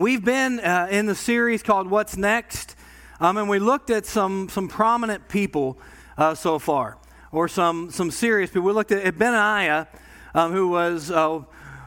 [0.00, 2.76] We've been uh, in the series called What's Next,
[3.18, 5.76] um, and we looked at some, some prominent people
[6.16, 6.98] uh, so far,
[7.32, 8.62] or some, some serious people.
[8.62, 9.88] We looked at Benaiah,
[10.36, 11.40] um, who was uh,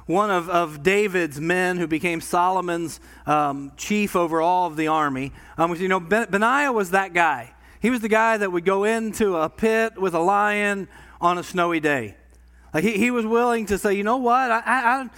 [0.08, 5.32] one of, of David's men who became Solomon's um, chief over all of the army.
[5.58, 7.54] Um, you know, ben, Benaiah was that guy.
[7.80, 10.90] He was the guy that would go into a pit with a lion
[11.22, 12.18] on a snowy day.
[12.74, 15.10] Like he, he was willing to say, you know what, I, I,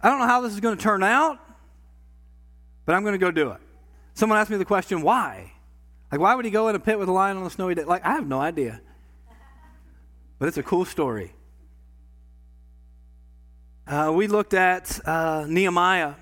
[0.00, 1.40] I don't know how this is going to turn out
[2.86, 3.58] but I'm going to go do it.
[4.14, 5.52] Someone asked me the question, why?
[6.10, 7.84] Like, why would he go in a pit with a lion on a snowy day?
[7.84, 8.80] Like, I have no idea.
[10.38, 11.34] But it's a cool story.
[13.86, 16.14] Uh, we looked at uh, Nehemiah.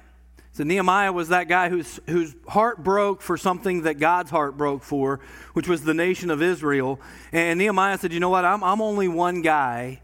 [0.52, 4.82] So Nehemiah was that guy whose, whose heart broke for something that God's heart broke
[4.82, 5.20] for,
[5.52, 7.00] which was the nation of Israel.
[7.32, 8.44] And Nehemiah said, You know what?
[8.44, 10.00] I'm, I'm only one guy,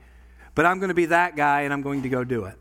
[0.54, 2.56] but I'm going to be that guy and I'm going to go do it.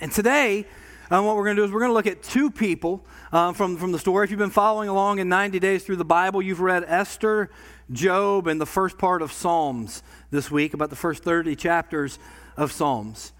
[0.00, 0.66] And today,
[1.10, 3.54] um, what we're going to do is we're going to look at two people um,
[3.54, 4.24] from, from the story.
[4.24, 7.50] If you've been following along in 90 days through the Bible, you've read Esther,
[7.92, 12.18] Job, and the first part of Psalms this week, about the first 30 chapters
[12.56, 13.32] of Psalms.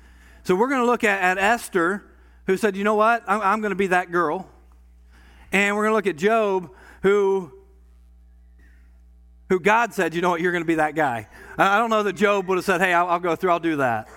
[0.44, 2.04] So we're going to look at, at Esther,
[2.46, 3.24] who said, You know what?
[3.26, 4.48] I'm, I'm going to be that girl.
[5.50, 6.70] And we're going to look at Job,
[7.02, 7.52] who
[9.48, 11.28] who God said, you know what, you're going to be that guy.
[11.56, 13.76] I don't know that Job would have said, hey, I'll, I'll go through, I'll do
[13.76, 14.08] that.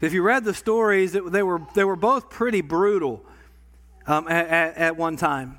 [0.00, 3.24] If you read the stories, it, they, were, they were both pretty brutal
[4.06, 5.58] um, at, at, at one time.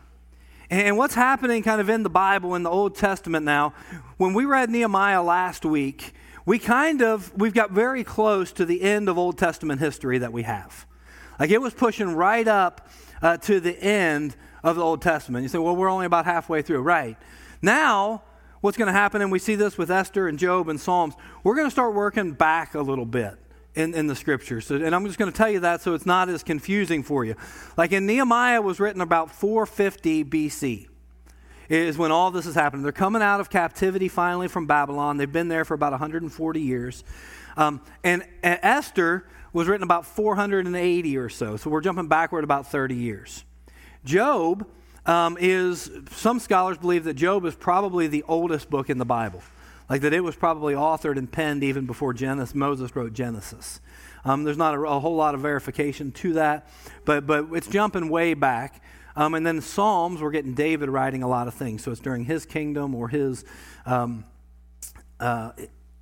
[0.69, 3.73] And what's happening kind of in the Bible, in the Old Testament now,
[4.17, 6.13] when we read Nehemiah last week,
[6.45, 10.31] we kind of, we've got very close to the end of Old Testament history that
[10.31, 10.87] we have.
[11.39, 12.89] Like it was pushing right up
[13.21, 15.43] uh, to the end of the Old Testament.
[15.43, 16.81] You say, well, we're only about halfway through.
[16.81, 17.17] Right.
[17.61, 18.23] Now,
[18.61, 21.55] what's going to happen, and we see this with Esther and Job and Psalms, we're
[21.55, 23.37] going to start working back a little bit
[23.75, 24.67] in, in the scriptures.
[24.67, 27.23] So, and I'm just going to tell you that so it's not as confusing for
[27.23, 27.35] you.
[27.77, 30.87] Like in Nehemiah was written about 450 BC
[31.69, 32.83] is when all this is happening.
[32.83, 35.17] They're coming out of captivity finally from Babylon.
[35.17, 37.03] They've been there for about 140 years.
[37.55, 41.55] Um, and, and Esther was written about 480 or so.
[41.55, 43.45] So we're jumping backward about 30 years.
[44.03, 44.67] Job
[45.05, 49.41] um, is, some scholars believe that Job is probably the oldest book in the Bible.
[49.91, 53.81] Like that it was probably authored and penned even before Genesis, Moses wrote Genesis.
[54.23, 56.69] Um, there's not a, a, whole lot of verification to that,
[57.03, 58.81] but, but it's jumping way back.
[59.17, 61.83] Um, and then Psalms, we're getting David writing a lot of things.
[61.83, 63.43] So it's during his kingdom or his,
[63.85, 64.23] um,
[65.19, 65.51] uh,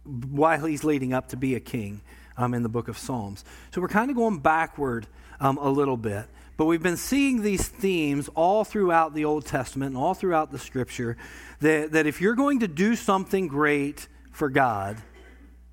[0.03, 2.01] while he's leading up to be a king
[2.37, 3.43] um, in the book of Psalms.
[3.71, 5.07] So we're kind of going backward
[5.39, 6.27] um, a little bit.
[6.59, 10.59] But we've been seeing these themes all throughout the Old Testament and all throughout the
[10.59, 11.15] scripture
[11.61, 14.97] that, that if you're going to do something great for God,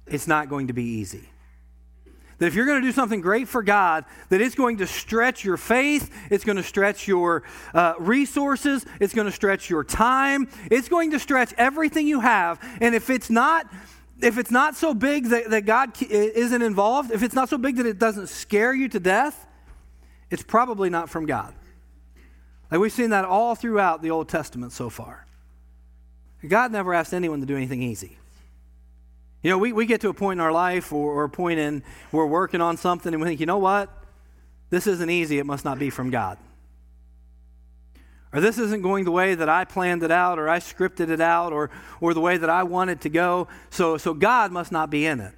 [0.06, 1.28] it's not going to be easy.
[2.38, 5.44] That if you're going to do something great for God, that it's going to stretch
[5.44, 7.42] your faith, it's going to stretch your
[7.74, 12.60] uh, resources, it's going to stretch your time, it's going to stretch everything you have.
[12.80, 13.68] And if it's not,
[14.22, 17.74] if it's not so big that, that God isn't involved, if it's not so big
[17.78, 19.45] that it doesn't scare you to death,
[20.30, 21.54] it's probably not from God.
[22.70, 25.26] Like we've seen that all throughout the Old Testament so far.
[26.46, 28.18] God never asked anyone to do anything easy.
[29.42, 31.60] You know, we, we get to a point in our life or, or a point
[31.60, 33.90] in we're working on something and we think, you know what?
[34.70, 35.38] This isn't easy.
[35.38, 36.38] It must not be from God.
[38.32, 41.20] Or this isn't going the way that I planned it out or I scripted it
[41.20, 41.70] out or,
[42.00, 43.46] or the way that I wanted to go.
[43.70, 45.32] So, so God must not be in it.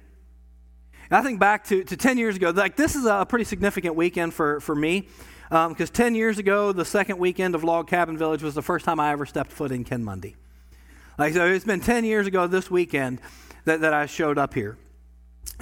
[1.09, 3.95] And I think back to, to 10 years ago, like this is a pretty significant
[3.95, 5.07] weekend for, for me
[5.49, 8.85] because um, 10 years ago, the second weekend of Log Cabin Village was the first
[8.85, 10.35] time I ever stepped foot in Kinmundy.
[11.17, 13.19] Like, so it's been 10 years ago this weekend
[13.65, 14.77] that, that I showed up here.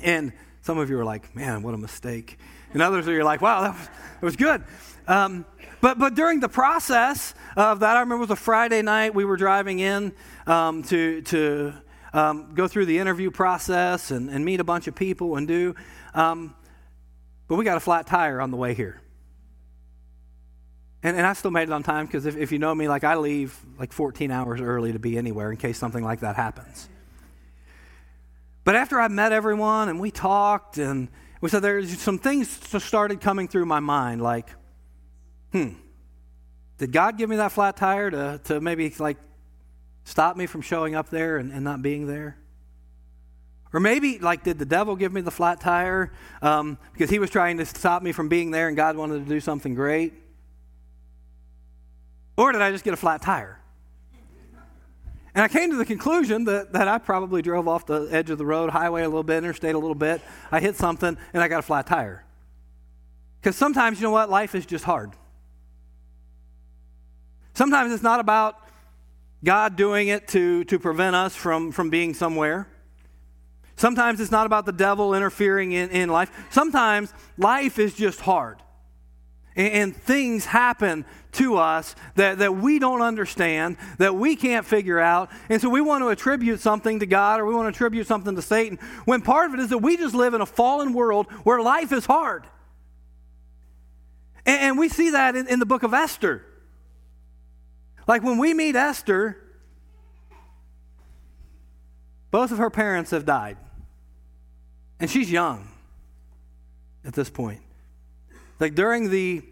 [0.04, 2.38] And some of you are like, man, what a mistake.
[2.74, 4.64] And others are like, wow, that was, that was good.
[5.08, 5.46] Um,
[5.80, 9.16] but, but during the process of that, I remember it was a Friday night.
[9.16, 10.12] We were driving in
[10.46, 11.74] um, to, to
[12.14, 15.76] um, go through the interview process and, and meet a bunch of people and do.
[16.14, 16.56] Um,
[17.48, 19.02] but we got a flat tire on the way here.
[21.04, 23.04] And, and I still made it on time because if, if you know me, like
[23.04, 26.90] I leave like 14 hours early to be anywhere in case something like that happens.
[28.64, 31.08] But after I met everyone and we talked and
[31.40, 32.50] we said there's some things
[32.84, 34.50] started coming through my mind like,
[35.52, 35.70] hmm,
[36.78, 39.18] did God give me that flat tire to, to maybe like
[40.08, 42.38] stop me from showing up there and, and not being there?
[43.74, 47.30] Or maybe, like, did the devil give me the flat tire um, because he was
[47.30, 50.14] trying to stop me from being there and God wanted to do something great?
[52.38, 53.60] Or did I just get a flat tire?
[55.36, 58.38] And I came to the conclusion that, that I probably drove off the edge of
[58.38, 60.22] the road, highway a little bit, interstate a little bit.
[60.52, 62.24] I hit something, and I got a flat tire.
[63.42, 64.30] Because sometimes, you know what?
[64.30, 65.12] Life is just hard.
[67.54, 68.67] Sometimes it's not about
[69.44, 72.68] God doing it to, to prevent us from, from being somewhere.
[73.76, 76.32] Sometimes it's not about the devil interfering in, in life.
[76.50, 78.58] Sometimes life is just hard.
[79.56, 85.00] And, and things happen to us that, that we don't understand, that we can't figure
[85.00, 85.30] out.
[85.50, 88.36] And so we want to attribute something to God or we want to attribute something
[88.36, 91.28] to Satan, when part of it is that we just live in a fallen world
[91.44, 92.48] where life is hard.
[94.48, 96.44] And, and we see that in, in the book of Esther.
[98.08, 99.38] Like when we meet Esther,
[102.32, 103.58] both of her parents have died.
[105.00, 105.68] And she's young
[107.06, 107.62] at this point.
[108.60, 109.44] Like during the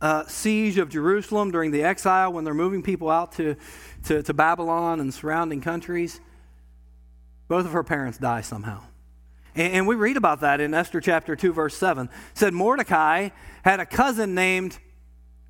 [0.00, 3.56] uh, siege of Jerusalem, during the exile, when they're moving people out to,
[4.04, 6.20] to, to Babylon and surrounding countries,
[7.48, 8.82] both of her parents die somehow.
[9.54, 12.06] And, and we read about that in Esther chapter 2, verse 7.
[12.06, 13.30] It said Mordecai
[13.64, 14.78] had a cousin named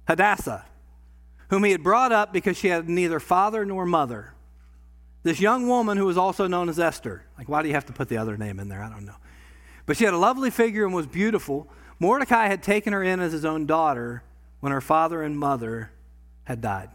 [0.06, 0.65] Hadassah,
[1.50, 4.35] whom he had brought up because she had neither father nor mother.
[5.23, 7.25] This young woman who was also known as Esther.
[7.37, 8.83] Like, why do you have to put the other name in there?
[8.83, 9.17] I don't know.
[9.87, 11.69] But she had a lovely figure and was beautiful.
[11.99, 14.23] Mordecai had taken her in as his own daughter
[14.61, 15.91] when her father and mother
[16.45, 16.91] had died.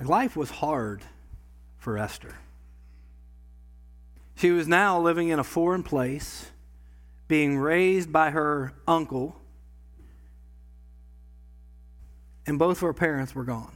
[0.00, 1.02] Life was hard
[1.78, 2.34] for Esther.
[4.34, 6.50] She was now living in a foreign place,
[7.28, 9.36] being raised by her uncle,
[12.46, 13.72] and both of her parents were gone.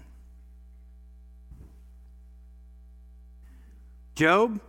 [4.15, 4.61] Job,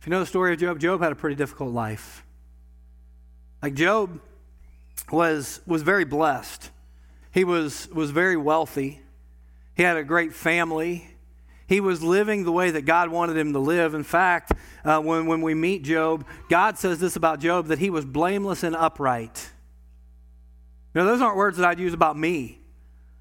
[0.00, 2.24] if you know the story of Job, Job had a pretty difficult life.
[3.62, 4.20] Like Job
[5.12, 6.70] was, was very blessed.
[7.32, 9.00] He was, was very wealthy.
[9.74, 11.14] He had a great family.
[11.66, 13.92] He was living the way that God wanted him to live.
[13.92, 14.52] In fact,
[14.84, 18.62] uh, when, when we meet Job, God says this about Job that he was blameless
[18.62, 19.50] and upright.
[20.94, 22.57] Now, those aren't words that I'd use about me.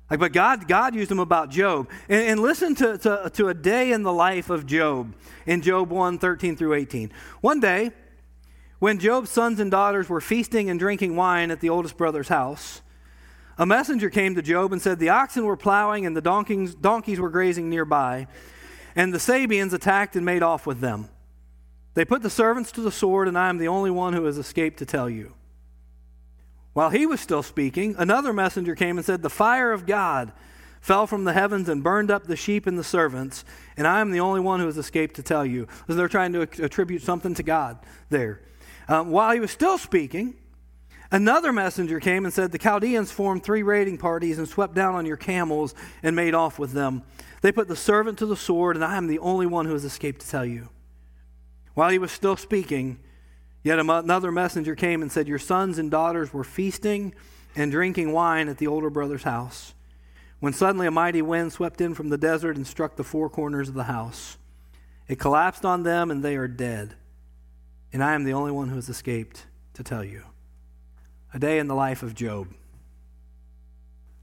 [0.09, 1.89] Like, but God, God used them about Job.
[2.07, 5.13] And, and listen to, to, to, a day in the life of Job
[5.45, 7.11] in Job 1 13 through 18.
[7.41, 7.91] One day,
[8.79, 12.81] when Job's sons and daughters were feasting and drinking wine at the oldest brother's house,
[13.57, 17.19] a messenger came to Job and said, The oxen were plowing and the donkeys, donkeys
[17.19, 18.27] were grazing nearby,
[18.95, 21.09] and the Sabeans attacked and made off with them.
[21.95, 24.37] They put the servants to the sword, and I am the only one who has
[24.37, 25.33] escaped to tell you.
[26.77, 30.31] While he was still speaking, another messenger came and said, The fire of God
[30.79, 33.43] fell from the heavens and burned up the sheep and the servants,
[33.75, 35.67] and I am the only one who has escaped to tell you.
[35.87, 37.79] So they're trying to attribute something to God
[38.11, 38.41] there.
[38.87, 40.35] Um, while he was still speaking,
[41.09, 45.07] another messenger came and said, The Chaldeans formed three raiding parties and swept down on
[45.07, 47.01] your camels and made off with them.
[47.41, 49.83] They put the servant to the sword, and I am the only one who has
[49.83, 50.69] escaped to tell you.
[51.73, 52.99] While he was still speaking,
[53.67, 57.13] Yet another messenger came and said, Your sons and daughters were feasting
[57.53, 59.73] and drinking wine at the older brother's house.
[60.39, 63.67] When suddenly a mighty wind swept in from the desert and struck the four corners
[63.67, 64.37] of the house.
[65.09, 66.93] It collapsed on them, and they are dead.
[67.91, 70.23] And I am the only one who has escaped to tell you.
[71.33, 72.47] A day in the life of Job.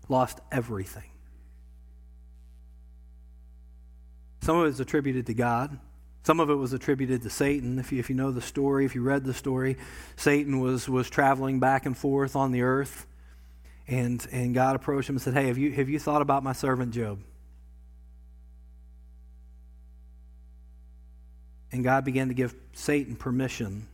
[0.09, 1.11] Lost everything.
[4.41, 5.79] Some of it is attributed to God.
[6.25, 7.79] Some of it was attributed to Satan.
[7.79, 9.77] If you, if you know the story, if you read the story,
[10.17, 13.07] Satan was, was traveling back and forth on the earth.
[13.87, 16.55] And, and God approached him and said, Hey, have you, have you thought about my
[16.55, 17.21] servant Job?
[21.71, 23.87] And God began to give Satan permission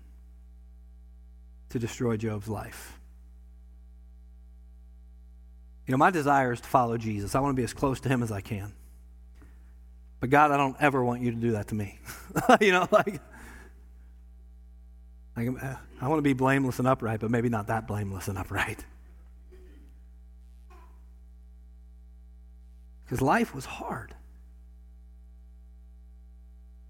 [1.71, 2.97] to destroy Job's life.
[5.87, 7.35] You know, my desire is to follow Jesus.
[7.35, 8.73] I want to be as close to him as I can.
[10.21, 11.99] But God, I don't ever want you to do that to me.
[12.61, 13.21] you know, like,
[15.37, 18.85] I want to be blameless and upright, but maybe not that blameless and upright.
[23.05, 24.15] Because life was hard.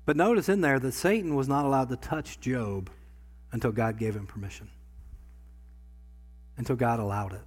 [0.04, 2.90] But notice in there that Satan was not allowed to touch Job
[3.52, 4.68] until God gave him permission,
[6.56, 7.42] until God allowed it.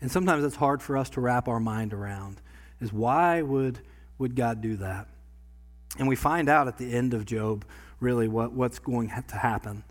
[0.00, 2.40] And sometimes it's hard for us to wrap our mind around
[2.80, 3.80] is why would
[4.18, 5.08] would God do that?
[5.98, 7.64] And we find out at the end of Job
[8.00, 9.84] really what, what's going to happen.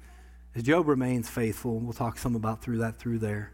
[0.55, 3.53] As Job remains faithful, we'll talk some about through that through there.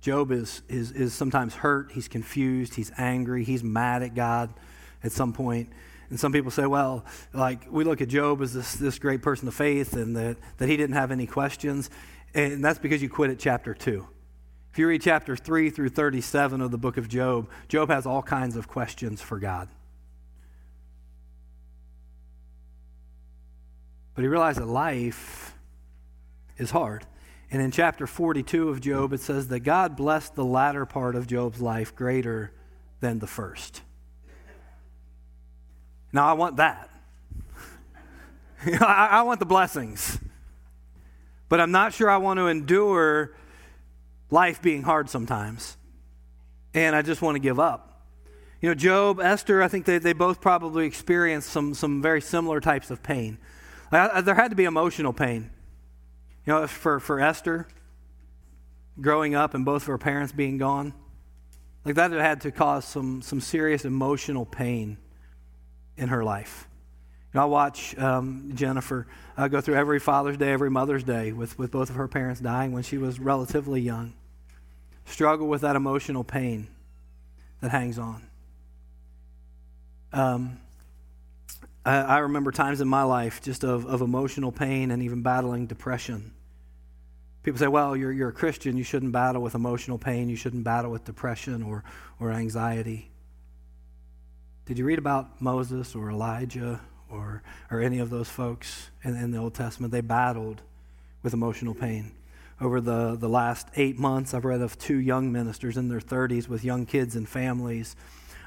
[0.00, 4.52] Job is, is, is sometimes hurt, he's confused, he's angry, he's mad at God
[5.02, 5.70] at some point.
[6.08, 9.46] And some people say, well, like we look at Job as this, this great person
[9.46, 11.88] of faith and that, that he didn't have any questions.
[12.34, 14.06] And that's because you quit at chapter 2.
[14.72, 18.22] If you read chapter 3 through 37 of the book of Job, Job has all
[18.22, 19.68] kinds of questions for God.
[24.14, 25.54] But he realized that life
[26.58, 27.06] is hard.
[27.50, 31.26] And in chapter 42 of Job, it says that God blessed the latter part of
[31.26, 32.52] Job's life greater
[33.00, 33.82] than the first.
[36.12, 36.90] Now, I want that.
[38.80, 40.18] I, want the blessings.
[41.48, 43.34] But I'm not sure I want to endure
[44.30, 45.76] life being hard sometimes.
[46.74, 48.02] And I just want to give up.
[48.60, 52.60] You know, Job, Esther, I think they, they both probably experienced some, some very similar
[52.60, 53.38] types of pain.
[53.92, 55.50] I, there had to be emotional pain.
[56.46, 57.66] You know, for, for Esther,
[59.00, 60.94] growing up and both of her parents being gone,
[61.84, 64.98] like that had to cause some, some serious emotional pain
[65.96, 66.68] in her life.
[67.32, 69.06] You know, I watch um, Jennifer
[69.36, 72.40] uh, go through every Father's Day, every Mother's Day with, with both of her parents
[72.40, 74.14] dying when she was relatively young.
[75.04, 76.68] Struggle with that emotional pain
[77.60, 78.22] that hangs on.
[80.12, 80.58] Um,
[81.84, 85.66] I, I remember times in my life just of, of emotional pain and even battling
[85.66, 86.32] depression.
[87.42, 88.76] People say, well, you're, you're a Christian.
[88.76, 90.28] You shouldn't battle with emotional pain.
[90.28, 91.84] You shouldn't battle with depression or,
[92.18, 93.10] or anxiety.
[94.66, 99.30] Did you read about Moses or Elijah or, or any of those folks in, in
[99.30, 99.90] the Old Testament?
[99.90, 100.60] They battled
[101.22, 102.12] with emotional pain.
[102.60, 106.46] Over the, the last eight months, I've read of two young ministers in their 30s
[106.46, 107.96] with young kids and families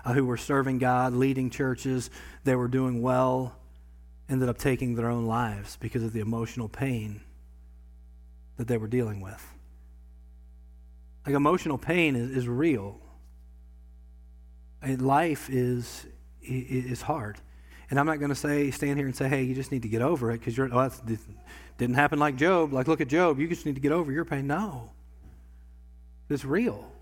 [0.06, 2.10] uh, who were serving God, leading churches.
[2.44, 3.56] They were doing well,
[4.30, 7.22] ended up taking their own lives because of the emotional pain
[8.58, 9.46] that they were dealing with.
[11.26, 13.00] Like emotional pain is, is real.
[14.82, 16.06] And life is,
[16.42, 17.40] is hard.
[17.90, 19.88] And I'm not going to say, stand here and say, hey, you just need to
[19.88, 21.20] get over it because you're, oh, that
[21.78, 22.74] didn't happen like Job.
[22.74, 23.40] Like, look at Job.
[23.40, 24.48] You just need to get over your pain.
[24.48, 24.92] No.
[26.30, 26.93] It's real.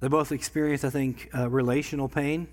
[0.00, 2.48] They both experienced, I think, uh, relational pain.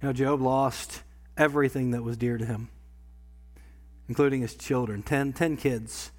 [0.00, 1.02] You know, Job lost
[1.36, 2.68] everything that was dear to him,
[4.08, 6.10] including his children ten, ten kids.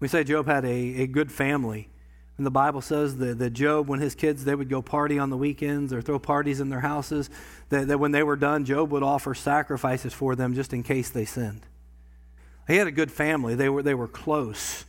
[0.00, 1.88] We say Job had a, a good family.
[2.36, 5.28] And the Bible says that, that Job, when his kids, they would go party on
[5.28, 7.28] the weekends or throw parties in their houses,
[7.70, 11.10] that, that when they were done, Job would offer sacrifices for them just in case
[11.10, 11.62] they sinned.
[12.68, 13.56] He had a good family.
[13.56, 14.84] They were, they were close.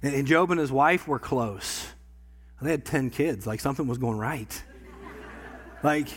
[0.00, 1.88] And Job and his wife were close.
[2.60, 3.46] They had 10 kids.
[3.46, 4.62] Like something was going right.
[5.82, 6.08] like,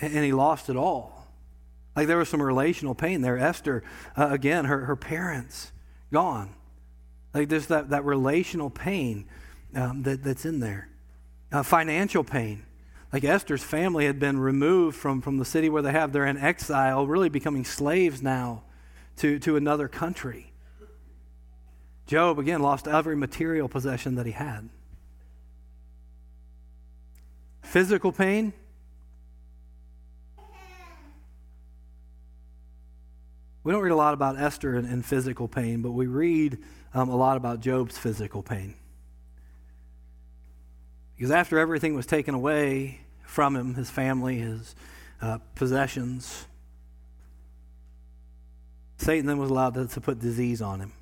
[0.00, 1.26] and he lost it all.
[1.94, 3.38] Like there was some relational pain there.
[3.38, 3.84] Esther,
[4.16, 5.72] uh, again, her, her parents
[6.12, 6.54] gone.
[7.34, 9.26] Like there's that, that relational pain
[9.74, 10.88] um, that, that's in there.
[11.50, 12.64] Uh, financial pain.
[13.12, 16.12] Like Esther's family had been removed from, from the city where they have.
[16.12, 18.62] They're in exile, really becoming slaves now
[19.16, 20.51] to, to another country.
[22.06, 24.68] Job, again, lost every material possession that he had.
[27.62, 28.52] Physical pain.
[33.64, 36.58] We don't read a lot about Esther and, physical pain, but we read
[36.94, 38.74] um, a lot about Job's physical pain.
[41.14, 44.74] Because after everything was taken away from him, his family, his
[45.20, 46.46] uh, possessions,
[48.96, 50.92] Satan then was allowed to, to put disease on him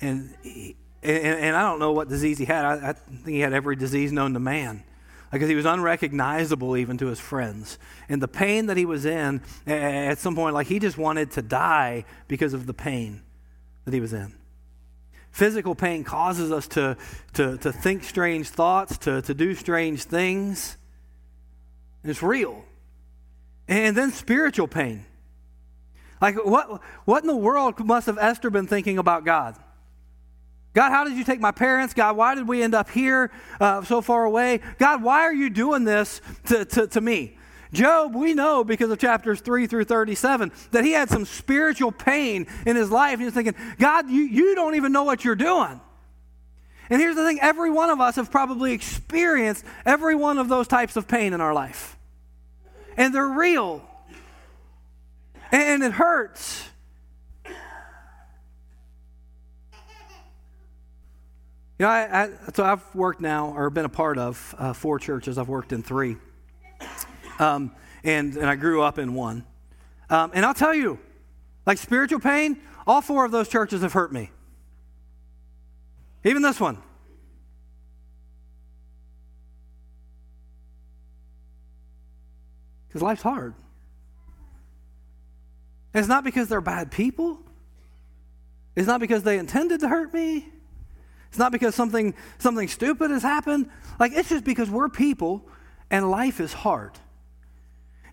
[0.00, 2.64] and, he, and, and I don't know what disease he had.
[2.64, 4.84] I, I, think he had every disease known to man
[5.30, 7.78] because he was unrecognizable even to his friends.
[8.08, 11.42] And the pain that he was in, at some point, like he just wanted to
[11.42, 13.22] die because of the pain
[13.84, 14.34] that he was in.
[15.30, 16.96] Physical pain causes us to,
[17.34, 20.78] to, to think strange thoughts, to, to do strange things.
[22.02, 22.64] And it's real.
[23.68, 25.04] And then spiritual pain.
[26.20, 29.56] Like, what, what in the world must have Esther been thinking about God?
[30.76, 31.94] God, how did you take my parents?
[31.94, 34.60] God, why did we end up here uh, so far away?
[34.76, 37.38] God, why are you doing this to, to, to me?
[37.72, 42.46] Job, we know because of chapters 3 through 37 that he had some spiritual pain
[42.66, 43.18] in his life.
[43.18, 45.80] He was thinking, God, you, you don't even know what you're doing.
[46.90, 50.68] And here's the thing every one of us have probably experienced every one of those
[50.68, 51.96] types of pain in our life.
[52.98, 53.82] And they're real.
[55.50, 56.68] And it hurts.
[61.78, 64.98] You know, I, I, so I've worked now, or been a part of uh, four
[64.98, 65.36] churches.
[65.36, 66.16] I've worked in three.
[67.38, 69.44] Um, and, and I grew up in one.
[70.08, 70.98] Um, and I'll tell you,
[71.66, 74.30] like spiritual pain, all four of those churches have hurt me.
[76.24, 76.78] Even this one.
[82.88, 83.54] Because life's hard.
[85.92, 87.38] It's not because they're bad people.
[88.74, 90.46] It's not because they intended to hurt me.
[91.36, 93.68] It's not because something, something stupid has happened.
[94.00, 95.46] Like, it's just because we're people
[95.90, 96.92] and life is hard.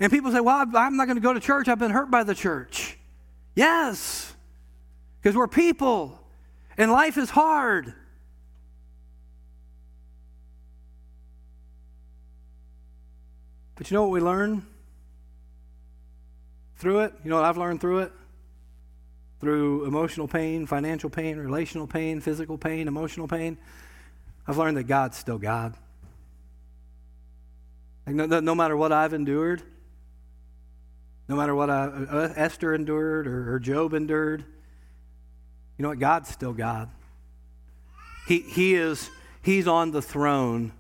[0.01, 1.70] And people say, well, I'm not going to go to church.
[1.70, 2.98] I've been hurt by the church.
[3.56, 4.36] Yes,
[5.22, 6.20] because we're people
[6.77, 7.94] and life is hard.
[13.75, 14.65] But you know what we learn
[16.75, 17.13] through it?
[17.24, 18.12] You know what I've learned through it?
[19.44, 23.58] Through emotional pain, financial pain, relational pain, physical pain, emotional pain.
[24.48, 25.76] I've learned that God's still God.
[28.08, 29.62] No, no, matter what I've endured,
[31.28, 34.46] no matter what I, uh, Esther endured or, or Job endured,
[35.78, 36.00] you know what?
[36.00, 36.90] God's still God.
[38.28, 39.10] He, he is,
[39.42, 40.72] he's on the throne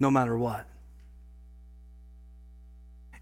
[0.00, 0.66] no matter what.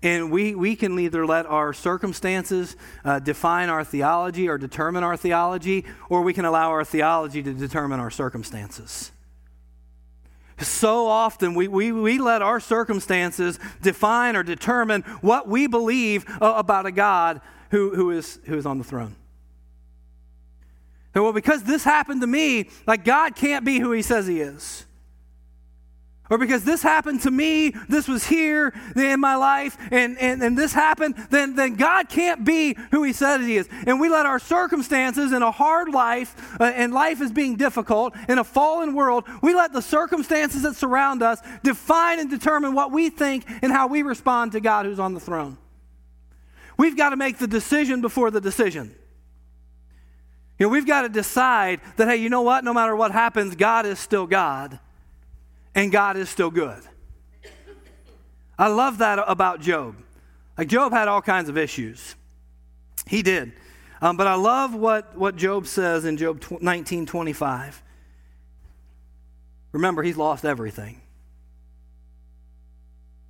[0.05, 5.17] And we, we can either let our circumstances uh, define our theology or determine our
[5.17, 9.11] theology, or we can allow our theology to determine our circumstances.
[10.59, 16.53] So often we, we, we let our circumstances define or determine what we believe uh,
[16.57, 19.17] about a God who, who, is, who is on the throne.
[21.15, 24.41] And well, because this happened to me, like God can't be who he says he
[24.43, 24.85] is.
[26.31, 30.57] Or because this happened to me, this was here in my life, and, and, and
[30.57, 33.69] this happened, then, then God can't be who He says He is.
[33.87, 38.15] And we let our circumstances in a hard life, uh, and life is being difficult,
[38.27, 42.91] in a fallen world, we let the circumstances that surround us define and determine what
[42.91, 45.59] we think and how we respond to God who's on the throne.
[46.79, 48.97] We've got to make the decision before the decision.
[50.59, 52.65] You know, we've got to decide that, hey, you know what?
[52.65, 54.81] No matter what happens, God is still God
[55.75, 56.83] and God is still good.
[58.59, 59.97] I love that about Job.
[60.57, 62.15] Like, Job had all kinds of issues.
[63.07, 63.53] He did.
[64.01, 67.83] Um, but I love what, what Job says in Job 19 25.
[69.73, 71.01] Remember, he's lost everything.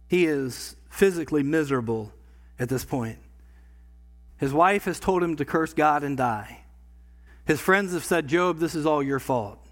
[0.08, 2.12] He is physically miserable
[2.58, 3.18] at this point.
[4.36, 6.64] His wife has told him to curse God and die.
[7.46, 9.63] His friends have said, Job, this is all your fault.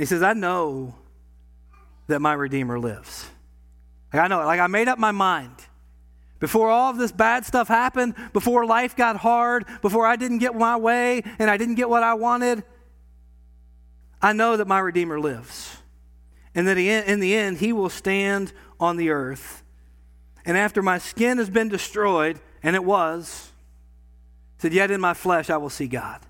[0.00, 0.94] He says, I know
[2.06, 3.28] that my Redeemer lives.
[4.10, 4.46] Like I know it.
[4.46, 5.54] Like I made up my mind.
[6.38, 10.54] Before all of this bad stuff happened, before life got hard, before I didn't get
[10.54, 12.64] my way and I didn't get what I wanted,
[14.22, 15.76] I know that my Redeemer lives.
[16.54, 19.62] And that in the end, he will stand on the earth.
[20.46, 23.52] And after my skin has been destroyed, and it was,
[24.56, 26.20] said, Yet in my flesh I will see God.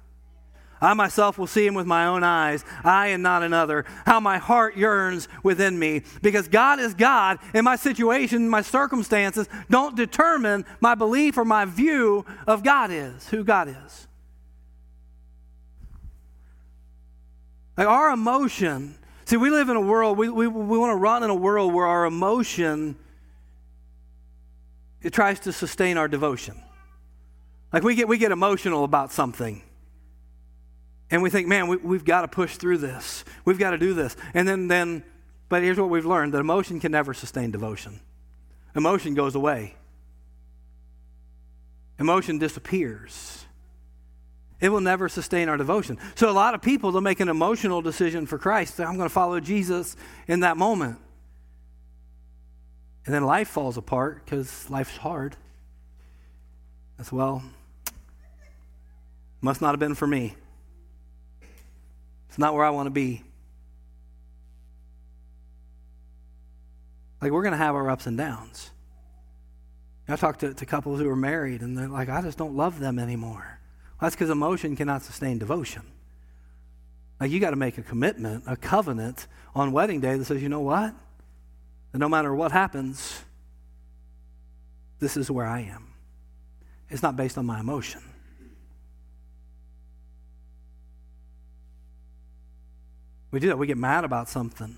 [0.80, 3.84] I myself will see him with my own eyes, I and not another.
[4.06, 6.02] How my heart yearns within me.
[6.22, 11.64] Because God is God, and my situation, my circumstances don't determine my belief or my
[11.64, 14.06] view of God is, who God is.
[17.76, 21.22] Like our emotion, see, we live in a world, we, we, we want to run
[21.22, 22.96] in a world where our emotion
[25.02, 26.60] it tries to sustain our devotion.
[27.72, 29.62] Like we get, we get emotional about something.
[31.10, 33.24] And we think, man, we, have got to push through this.
[33.44, 34.16] We've got to do this.
[34.32, 35.02] And then, then,
[35.48, 38.00] but here's what we've learned that emotion can never sustain devotion.
[38.76, 39.74] Emotion goes away,
[41.98, 43.44] emotion disappears.
[44.60, 45.96] It will never sustain our devotion.
[46.16, 48.78] So, a lot of people, they'll make an emotional decision for Christ.
[48.78, 49.96] I'm going to follow Jesus
[50.28, 50.98] in that moment.
[53.06, 55.36] And then life falls apart because life's hard.
[56.98, 57.42] As well,
[59.40, 60.34] must not have been for me.
[62.30, 63.24] It's not where I want to be.
[67.20, 68.70] Like, we're going to have our ups and downs.
[70.08, 72.78] I talked to, to couples who are married, and they're like, I just don't love
[72.78, 73.58] them anymore.
[74.00, 75.82] Well, that's because emotion cannot sustain devotion.
[77.18, 80.48] Like, you got to make a commitment, a covenant on wedding day that says, you
[80.48, 80.94] know what?
[81.90, 83.24] That no matter what happens,
[85.00, 85.88] this is where I am.
[86.88, 88.02] It's not based on my emotion.
[93.30, 93.58] We do that.
[93.58, 94.76] We get mad about something.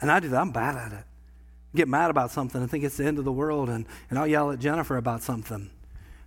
[0.00, 0.40] And I do that.
[0.40, 1.04] I'm bad at it.
[1.74, 4.26] Get mad about something and think it's the end of the world, and, and I'll
[4.26, 5.70] yell at Jennifer about something.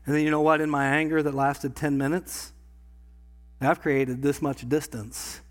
[0.06, 0.62] And then you know what?
[0.62, 2.52] In my anger that lasted 10 minutes,
[3.62, 5.42] I've created this much distance,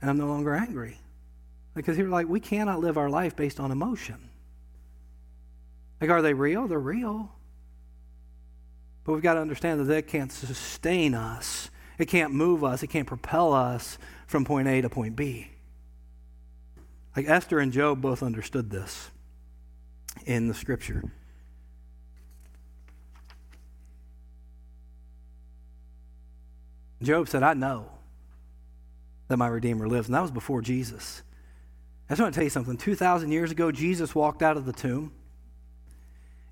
[0.00, 0.98] and I'm no longer angry.
[1.74, 4.30] Because you're like, we cannot live our life based on emotion.
[6.00, 6.66] Like, are they real?
[6.68, 7.30] They're real.
[9.04, 12.88] But we've got to understand that they can't sustain us, it can't move us, it
[12.88, 15.48] can't propel us from point A to point B.
[17.14, 19.10] Like Esther and Job both understood this
[20.26, 21.02] in the scripture.
[27.02, 27.90] Job said, I know
[29.28, 30.08] that my Redeemer lives.
[30.08, 31.22] And that was before Jesus.
[32.08, 32.76] I just want to tell you something.
[32.76, 35.12] 2,000 years ago, Jesus walked out of the tomb.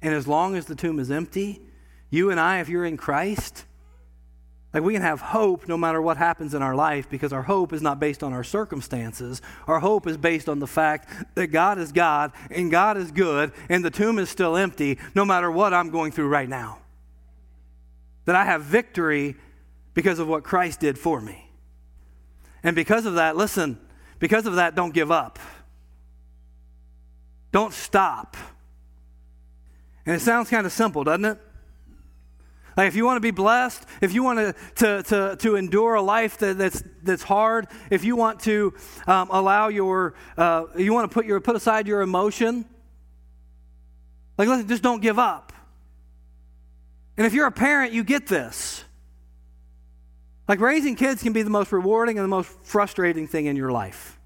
[0.02, 1.62] And as long as the tomb is empty,
[2.10, 3.64] you and I, if you're in Christ,
[4.74, 7.72] like we can have hope no matter what happens in our life because our hope
[7.72, 9.40] is not based on our circumstances.
[9.68, 13.52] Our hope is based on the fact that God is God and God is good
[13.68, 16.78] and the tomb is still empty no matter what I'm going through right now.
[18.24, 19.36] That I have victory
[19.94, 21.48] because of what Christ did for me.
[22.64, 23.78] And because of that, listen,
[24.18, 25.38] because of that, don't give up.
[27.52, 28.36] Don't stop.
[30.04, 31.38] And it sounds kind of simple, doesn't it?
[32.76, 35.94] Like if you want to be blessed, if you want to, to, to, to endure
[35.94, 38.74] a life that, that's, that's hard, if you want to
[39.06, 42.64] um, allow your, uh, you want to put, your, put aside your emotion,
[44.36, 45.52] like listen, just don't give up.
[47.16, 48.84] And if you're a parent, you get this.
[50.48, 53.70] Like raising kids can be the most rewarding and the most frustrating thing in your
[53.70, 54.18] life.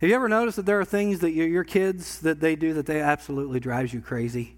[0.00, 2.74] Have you ever noticed that there are things that your, your kids that they do
[2.74, 4.56] that they absolutely drives you crazy?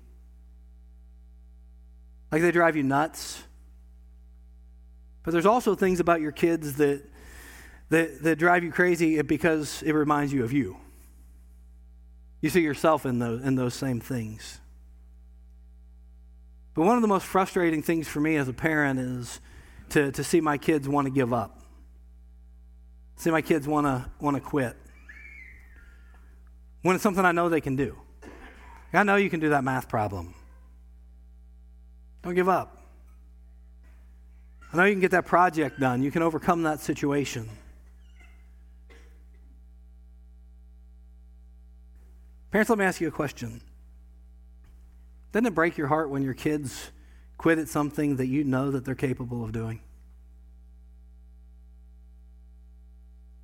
[2.30, 3.42] Like they drive you nuts.
[5.22, 7.02] But there's also things about your kids that,
[7.90, 10.76] that, that drive you crazy because it reminds you of you.
[12.40, 14.60] You see yourself in those, in those same things.
[16.74, 19.40] But one of the most frustrating things for me as a parent is
[19.90, 21.60] to, to see my kids want to give up,
[23.16, 24.76] see my kids want to want to quit.
[26.82, 27.98] When it's something I know they can do.
[28.92, 30.34] I know you can do that math problem.
[32.28, 32.76] Don't give up.
[34.70, 36.02] I know you can get that project done.
[36.02, 37.48] You can overcome that situation.
[42.50, 43.62] Parents, let me ask you a question.
[45.32, 46.90] Doesn't it break your heart when your kids
[47.38, 49.80] quit at something that you know that they're capable of doing?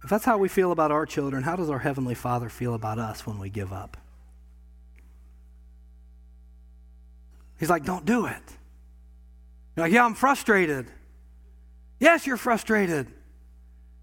[0.02, 2.98] If that's how we feel about our children, how does our Heavenly Father feel about
[2.98, 3.96] us when we give up?
[7.58, 8.42] He's like, don't do it.
[9.76, 10.90] You're like, yeah, I'm frustrated.
[11.98, 13.08] Yes, you're frustrated.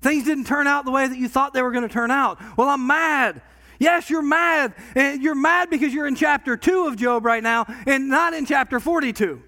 [0.01, 2.39] Things didn't turn out the way that you thought they were going to turn out.
[2.57, 3.41] Well, I'm mad.
[3.79, 4.73] Yes, you're mad.
[4.95, 8.45] And you're mad because you're in chapter 2 of Job right now and not in
[8.45, 9.41] chapter 42.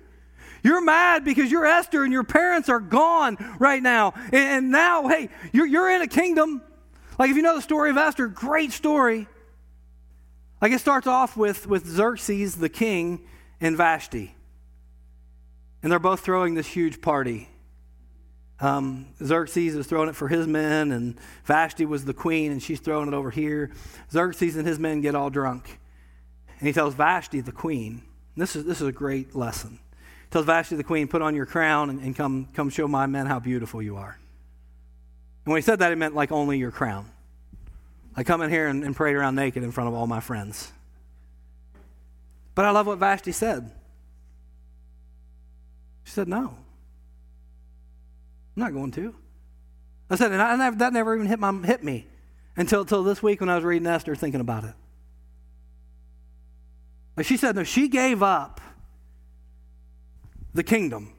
[0.64, 4.14] You're mad because you're Esther and your parents are gone right now.
[4.32, 6.62] And now, hey, you're, you're in a kingdom.
[7.20, 9.28] Like if you know the story of Esther, great story.
[10.62, 13.28] Like it starts off with, with Xerxes, the king,
[13.60, 14.33] and Vashti.
[15.84, 17.50] And they're both throwing this huge party.
[18.60, 22.80] Um, Xerxes is throwing it for his men, and Vashti was the queen, and she's
[22.80, 23.72] throwing it over here.
[24.10, 25.80] Xerxes and his men get all drunk.
[26.60, 28.04] And he tells Vashti, the queen,
[28.38, 29.80] this is, this is a great lesson.
[29.92, 33.06] He tells Vashti, the queen, put on your crown and, and come, come show my
[33.06, 34.18] men how beautiful you are.
[35.46, 37.10] And when he said that, he meant like only your crown.
[38.16, 40.72] I come in here and, and parade around naked in front of all my friends.
[42.56, 43.70] But I love what Vashti said.
[46.04, 46.58] She said, No.
[48.56, 49.16] I'm not going to.
[50.10, 52.06] I said, and I, that never even hit, my, hit me
[52.56, 54.76] until, until this week when I was reading Esther thinking about it.
[57.26, 58.62] She said, no, she gave up
[60.54, 61.14] the kingdom.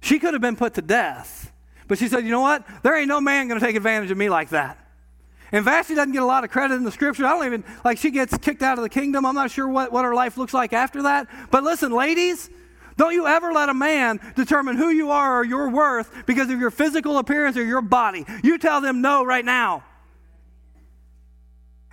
[0.00, 1.52] She could have been put to death,
[1.86, 2.66] but she said, you know what?
[2.82, 4.78] There ain't no man going to take advantage of me like that.
[5.50, 7.24] And Vashti doesn't get a lot of credit in the scripture.
[7.24, 9.24] I don't even, like, she gets kicked out of the kingdom.
[9.24, 11.28] I'm not sure what, what her life looks like after that.
[11.50, 12.50] But listen, ladies,
[12.98, 16.58] don't you ever let a man determine who you are or your worth because of
[16.58, 18.26] your physical appearance or your body.
[18.42, 19.84] You tell them no right now.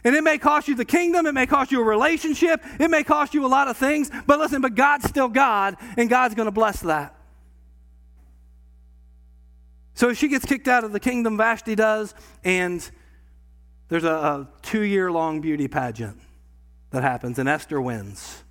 [0.03, 3.03] And it may cost you the kingdom, it may cost you a relationship, it may
[3.03, 6.47] cost you a lot of things, but listen, but God's still God, and God's going
[6.47, 7.15] to bless that.
[9.93, 12.87] So she gets kicked out of the kingdom, Vashti does, and
[13.89, 16.19] there's a, a two year long beauty pageant
[16.89, 18.43] that happens, and Esther wins.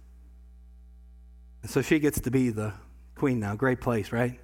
[1.65, 2.75] And so she gets to be the
[3.15, 3.55] queen now.
[3.55, 4.39] Great place, right?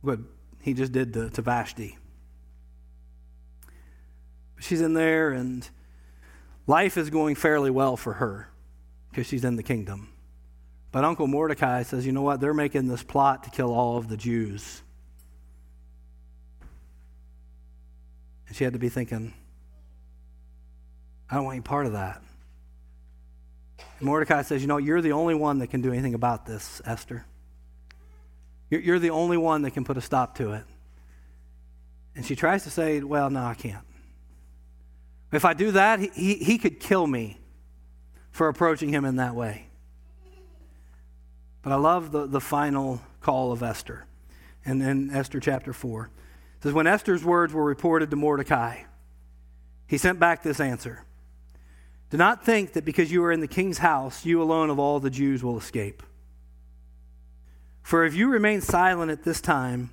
[0.00, 0.20] What
[0.60, 1.98] he just did to, to Vashti.
[4.60, 5.68] She's in there, and
[6.68, 8.48] life is going fairly well for her
[9.10, 10.12] because she's in the kingdom.
[10.92, 12.40] But Uncle Mordecai says, you know what?
[12.40, 14.82] They're making this plot to kill all of the Jews.
[18.46, 19.34] And she had to be thinking,
[21.28, 22.22] I don't want any part of that.
[24.00, 27.24] Mordecai says, You know, you're the only one that can do anything about this, Esther.
[28.70, 30.64] You're, you're the only one that can put a stop to it.
[32.14, 33.84] And she tries to say, Well, no, I can't.
[35.32, 37.38] If I do that, he, he, he could kill me
[38.30, 39.66] for approaching him in that way.
[41.62, 44.06] But I love the, the final call of Esther.
[44.64, 46.04] And in Esther chapter 4.
[46.04, 48.82] It says, When Esther's words were reported to Mordecai,
[49.86, 51.04] he sent back this answer
[52.10, 54.98] Do not think that because you are in the king's house, you alone of all
[55.00, 56.02] the Jews will escape.
[57.82, 59.90] For if you remain silent at this time,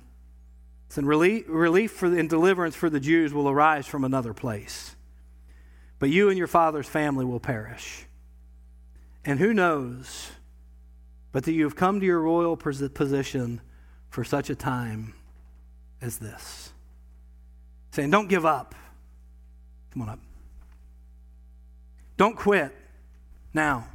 [0.94, 4.96] then relief, relief for, and deliverance for the Jews will arise from another place.
[5.98, 8.06] But you and your father's family will perish.
[9.24, 10.30] And who knows
[11.30, 13.60] but that you have come to your royal position
[14.10, 15.14] for such a time
[16.00, 16.72] as this?
[17.90, 18.74] Saying, don't give up.
[19.92, 20.20] Come on up.
[22.18, 22.74] Don't quit
[23.54, 23.86] now.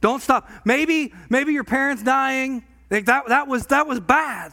[0.00, 0.48] Don't stop.
[0.64, 4.52] Maybe, maybe your parents dying, that, that, was, that was bad.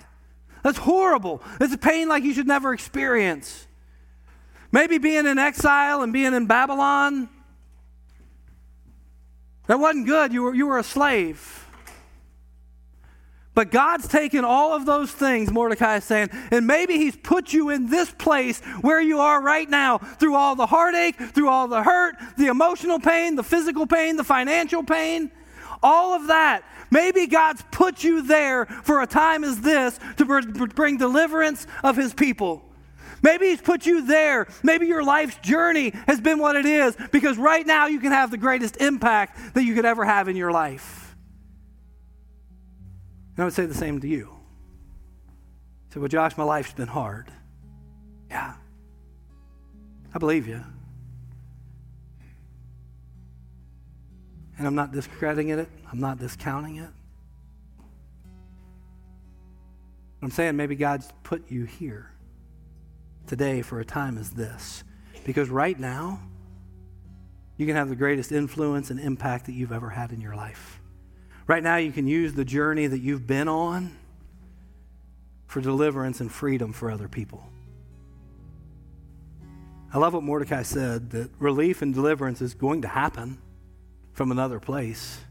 [0.64, 1.44] That's horrible.
[1.60, 3.68] It's a pain like you should never experience.
[4.72, 7.30] Maybe being in exile and being in Babylon,
[9.68, 10.32] that wasn't good.
[10.32, 11.69] You were, you were a slave.
[13.60, 17.72] But God's taken all of those things, Mordecai is saying, and maybe He's put you
[17.72, 21.84] in this place where you are right now through all the heartache, through all the
[21.84, 25.30] hurt, the emotional pain, the physical pain, the financial pain,
[25.84, 26.64] all of that.
[26.90, 30.26] Maybe God's put you there for a time as this to
[30.74, 32.64] bring deliverance of His people.
[33.22, 34.48] Maybe He's put you there.
[34.64, 38.32] Maybe your life's journey has been what it is because right now you can have
[38.32, 41.09] the greatest impact that you could ever have in your life.
[43.40, 44.36] And I would say the same to you.
[45.94, 47.32] Say, well, Josh, my life's been hard.
[48.30, 48.56] Yeah.
[50.14, 50.62] I believe you.
[54.58, 56.90] And I'm not discrediting it, I'm not discounting it.
[60.22, 62.12] I'm saying maybe God's put you here
[63.26, 64.84] today for a time as this.
[65.24, 66.20] Because right now,
[67.56, 70.79] you can have the greatest influence and impact that you've ever had in your life.
[71.50, 73.98] Right now, you can use the journey that you've been on
[75.48, 77.44] for deliverance and freedom for other people.
[79.92, 83.40] I love what Mordecai said that relief and deliverance is going to happen
[84.14, 85.22] from another place,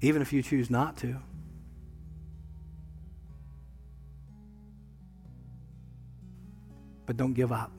[0.00, 1.18] even if you choose not to.
[7.06, 7.70] But don't give up.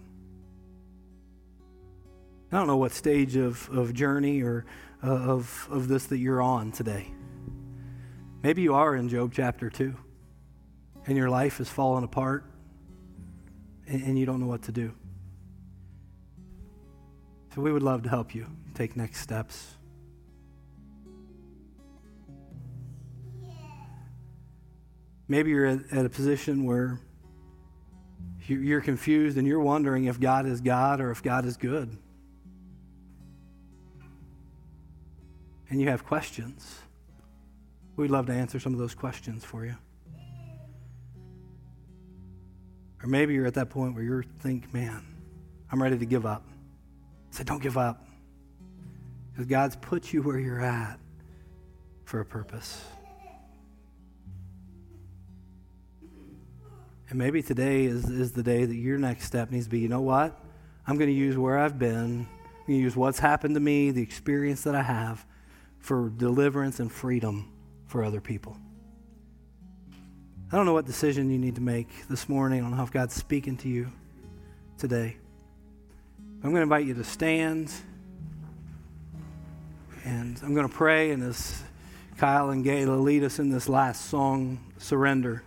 [2.54, 4.64] I don't know what stage of, of journey or
[5.04, 7.12] Uh, of, of this that you're on today.
[8.42, 9.94] Maybe you are in Job chapter 2
[11.08, 12.46] and your life is falling apart
[13.86, 14.94] and, and you don't know what to do.
[17.54, 19.76] So we would love to help you take next steps.
[25.28, 27.02] Maybe you're at, at a position where
[28.48, 31.98] you're confused and you're wondering if God is God or if God is good.
[35.74, 36.82] And you have questions,
[37.96, 39.76] we'd love to answer some of those questions for you.
[43.02, 45.04] Or maybe you're at that point where you think, man,
[45.72, 46.46] I'm ready to give up.
[47.32, 48.06] Say, don't give up.
[49.32, 51.00] Because God's put you where you're at
[52.06, 52.80] for a purpose.
[57.10, 59.90] And maybe today is, is the day that your next step needs to be you
[59.90, 60.40] know what?
[60.86, 63.90] I'm going to use where I've been, I'm going to use what's happened to me,
[63.90, 65.26] the experience that I have,
[65.84, 67.52] for deliverance and freedom
[67.88, 68.58] for other people.
[70.50, 72.62] I don't know what decision you need to make this morning.
[72.62, 73.92] I don't know if God's speaking to you
[74.78, 75.18] today.
[76.38, 77.70] I'm going to invite you to stand.
[80.06, 81.62] And I'm going to pray, and as
[82.18, 85.44] Kyle and Gayla lead us in this last song, Surrender.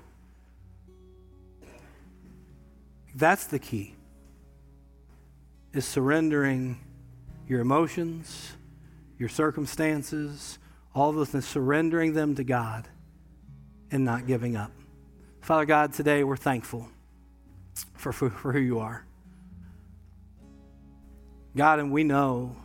[3.15, 3.95] That's the key.
[5.73, 6.79] Is surrendering
[7.49, 8.53] your emotions,
[9.19, 10.59] your circumstances,
[10.95, 12.89] all those things, surrendering them to God
[13.91, 14.73] and not giving up.
[15.41, 16.89] Father God, today we're thankful
[17.95, 19.07] for, for, for who you are.
[21.55, 22.57] God, and we know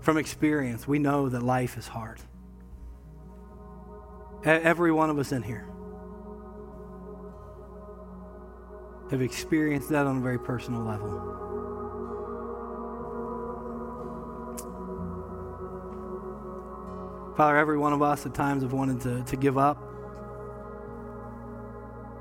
[0.00, 2.20] from experience, we know that life is hard.
[4.44, 5.66] Every one of us in here
[9.10, 11.65] have experienced that on a very personal level.
[17.36, 19.76] Father, every one of us at times have wanted to, to give up,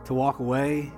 [0.04, 0.92] to walk away.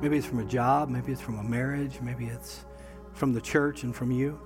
[0.00, 2.64] Maybe it's from a job, maybe it's from a marriage, maybe it's
[3.12, 4.40] from the church and from you.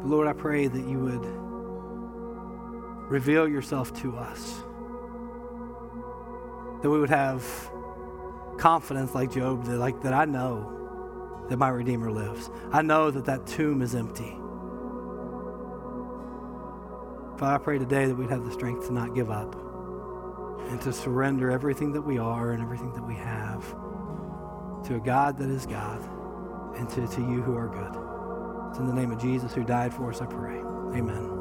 [0.00, 1.24] But Lord, I pray that you would
[3.10, 4.62] reveal yourself to us.
[6.82, 7.44] That we would have
[8.58, 10.75] confidence like Job, that, like that I know
[11.48, 12.50] that my Redeemer lives.
[12.72, 14.36] I know that that tomb is empty.
[17.38, 19.54] Father, I pray today that we'd have the strength to not give up
[20.68, 23.62] and to surrender everything that we are and everything that we have
[24.86, 26.00] to a God that is God,
[26.76, 28.70] and to, to you who are good.
[28.70, 30.58] It's in the name of Jesus who died for us, I pray.
[30.96, 31.35] Amen.